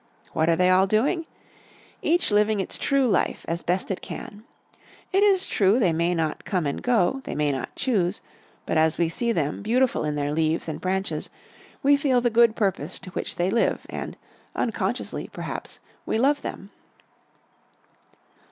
What 0.33 0.49
are 0.49 0.55
they 0.55 0.71
all 0.71 0.87
doing? 0.87 1.27
Each 2.01 2.31
living 2.31 2.59
its 2.59 2.79
true 2.79 3.07
life, 3.07 3.45
as 3.47 3.61
best 3.61 3.91
it 3.91 4.01
can. 4.01 4.43
It 5.13 5.21
is 5.21 5.45
true 5.45 5.77
they 5.77 5.93
may 5.93 6.15
not 6.15 6.43
come 6.43 6.65
and 6.65 6.81
go, 6.81 7.21
they 7.25 7.35
may 7.35 7.51
not 7.51 7.75
choose, 7.75 8.19
but 8.65 8.79
as 8.79 8.97
we 8.97 9.09
see 9.09 9.31
them, 9.31 9.61
beautiful 9.61 10.03
in 10.03 10.15
their 10.15 10.31
leaves 10.33 10.67
and 10.67 10.81
branches 10.81 11.29
we 11.83 11.97
feel 11.97 12.19
the 12.19 12.31
good 12.31 12.55
purpose 12.55 12.97
to 12.97 13.11
which 13.11 13.35
they 13.35 13.51
live 13.51 13.85
and, 13.91 14.17
unconsciously, 14.55 15.29
perhaps, 15.31 15.79
we 16.07 16.17
love 16.17 16.41
them. 16.41 16.71